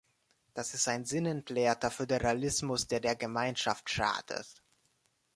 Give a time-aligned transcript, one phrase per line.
[0.55, 4.63] Das ist ein sinnentleerter Förderalismus, der der Gemeinsamkeit schadet.